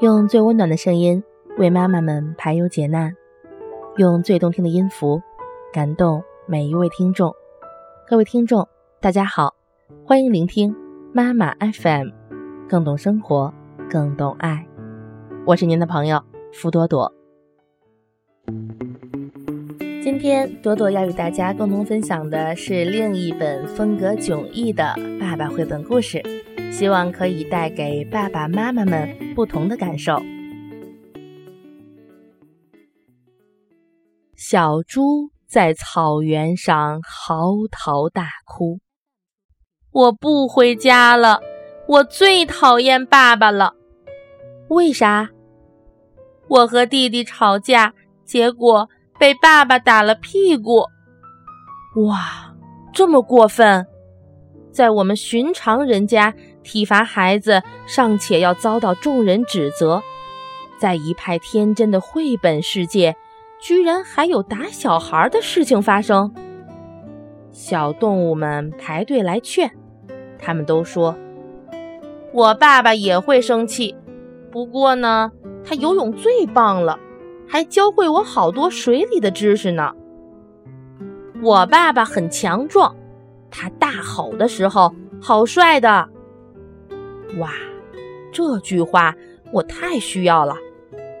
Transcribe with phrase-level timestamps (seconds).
[0.00, 1.20] 用最温暖的声音
[1.56, 3.12] 为妈妈们排忧解难，
[3.96, 5.20] 用最动听的音符
[5.72, 7.34] 感动每一位听众。
[8.06, 8.68] 各位听众，
[9.00, 9.56] 大家好，
[10.04, 10.72] 欢迎聆听
[11.12, 12.10] 妈妈 FM，
[12.68, 13.52] 更懂生活，
[13.90, 14.64] 更懂爱。
[15.44, 16.22] 我是您的朋友
[16.52, 17.12] 福朵朵。
[20.00, 26.22] 今天朵朵要与大家共同分享的是另一本风格迥异的爸爸绘本故事。
[26.70, 30.22] 希望可以带给爸爸妈妈们不同的感受。
[34.36, 38.78] 小猪在草原上嚎啕大哭
[39.90, 41.40] ：“我不回家了，
[41.88, 43.74] 我最讨厌爸爸了。
[44.68, 45.30] 为啥？
[46.48, 47.92] 我和弟弟吵架，
[48.24, 48.88] 结果
[49.18, 50.84] 被爸爸打了屁股。
[52.06, 52.54] 哇，
[52.92, 53.84] 这么过分！
[54.70, 56.32] 在我们寻常人家。”
[56.68, 60.02] 体罚孩子尚且要遭到众人指责，
[60.78, 63.16] 在一派天真的绘本世界，
[63.58, 66.30] 居然还有打小孩的事情发生。
[67.50, 69.70] 小动物们排队来劝，
[70.38, 71.16] 他们都说
[72.34, 73.96] ：“我爸爸也会生气，
[74.52, 75.32] 不过呢，
[75.64, 76.98] 他游泳最棒了，
[77.48, 79.94] 还教会我好多水里的知识呢。
[81.42, 82.94] 我爸爸很强壮，
[83.50, 86.06] 他大吼的时候好帅的。”
[87.36, 87.52] 哇，
[88.32, 89.14] 这句话
[89.52, 90.56] 我太需要了，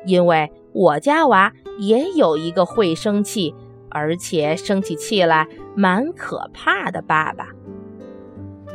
[0.06, 3.54] 因为我家娃也有一个会生气，
[3.90, 7.48] 而且生起气来蛮可怕的爸爸。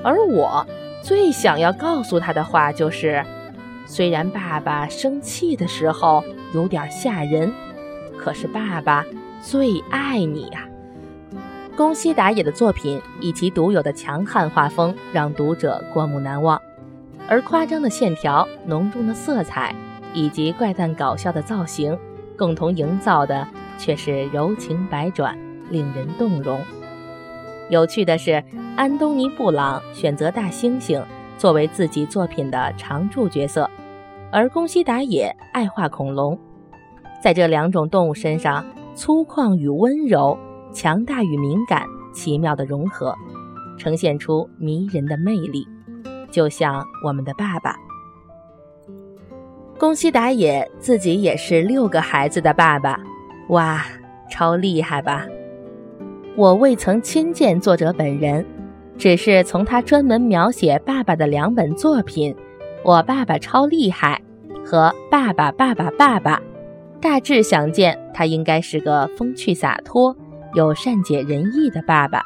[0.04, 0.66] 而我
[1.02, 3.26] 最想要告诉他的话就是：
[3.86, 7.52] 虽然爸爸生气的时候有点吓人，
[8.18, 9.06] 可是爸爸
[9.42, 10.68] 最爱你呀。
[11.76, 16.62] 宫西达也的作品以其独有的强悍画风，让读者过目难忘。
[17.28, 19.74] 而夸张的线条、浓重的色彩
[20.14, 21.98] 以及怪诞搞笑的造型，
[22.38, 25.38] 共同营造的却是柔情百转，
[25.70, 26.60] 令人动容。
[27.70, 28.44] 有趣的是，
[28.76, 31.02] 安东尼·布朗选择大猩猩
[31.38, 33.70] 作为自己作品的常驻角色，
[34.32, 36.38] 而宫西达也爱画恐龙。
[37.24, 38.64] 在这两种动物身上，
[38.96, 40.38] 粗犷与温柔、
[40.74, 43.16] 强大与敏感奇妙的融合，
[43.78, 45.66] 呈现出迷人的魅力。
[46.34, 47.76] 就像我们的爸爸，
[49.78, 53.00] 宫西达也自己也是六个孩子的爸爸，
[53.50, 53.86] 哇，
[54.32, 55.28] 超厉害吧！
[56.36, 58.44] 我未曾亲见作者本人，
[58.98, 62.34] 只是从他专门描写爸爸的两本作品
[62.84, 64.20] 《我爸爸超厉害》
[64.66, 66.38] 和《爸爸爸爸爸爸》，
[67.00, 70.18] 大致想见他应该是个风趣洒脱、
[70.56, 72.26] 有善解人意的爸爸。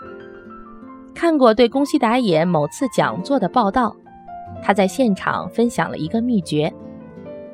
[1.17, 3.95] 看过对宫西达也某次讲座的报道，
[4.61, 6.71] 他在现场分享了一个秘诀，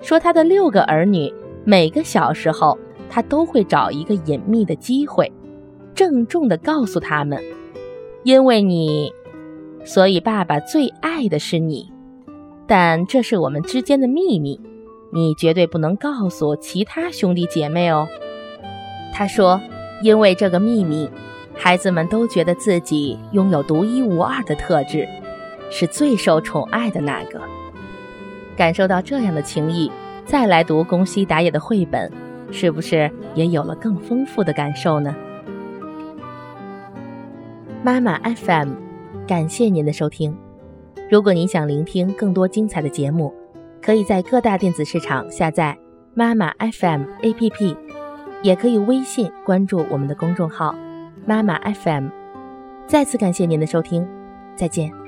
[0.02, 2.78] 说他的六个儿女每个小时候，
[3.10, 5.32] 他都会找一个隐秘的机会，
[5.96, 7.42] 郑重地告诉他们
[8.24, 9.10] ：“因为你，
[9.86, 11.90] 所以爸爸最爱的是你，
[12.68, 14.60] 但这是我们之间的秘密，
[15.14, 18.10] 你绝对不能告诉其他兄弟姐妹哦。”
[19.16, 19.62] 他说
[20.04, 21.10] ：“因为这个秘密。”
[21.56, 25.08] 孩子们都觉得自己拥有独一无二的特质，
[25.70, 27.42] 是最受宠爱的那个。
[28.56, 29.92] 感受到这样的情谊，
[30.26, 32.12] 再来读宫西达也的绘本，
[32.52, 35.16] 是不是也有了更丰富的感受呢？
[37.84, 38.74] 妈妈 FM，
[39.28, 40.38] 感谢您的收听。
[41.10, 43.34] 如果您想聆听更多精彩的节目，
[43.82, 45.78] 可以在各大电子市场下载
[46.14, 47.76] 妈妈 FM APP，
[48.42, 50.76] 也可以微信关注我们的公众号。
[51.26, 52.10] 妈妈 FM，
[52.88, 54.08] 再次感谢您的收听，
[54.56, 55.03] 再见。